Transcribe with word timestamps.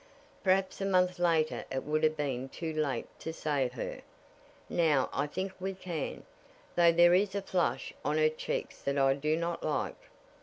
Perhaps 0.43 0.81
a 0.81 0.85
month 0.87 1.19
later 1.19 1.63
it 1.71 1.83
would 1.83 2.01
have 2.01 2.17
been 2.17 2.49
too 2.49 2.73
late 2.73 3.05
to 3.19 3.31
save 3.31 3.73
her. 3.73 4.01
Now 4.67 5.11
I 5.13 5.27
think 5.27 5.53
we 5.59 5.75
can, 5.75 6.25
though 6.75 6.91
there 6.91 7.13
is 7.13 7.35
a 7.35 7.41
flush 7.43 7.93
on 8.03 8.17
her 8.17 8.27
cheeks 8.29 8.81
that 8.81 8.97
I 8.97 9.13
do 9.13 9.37
not 9.37 9.61
like." 9.61 10.09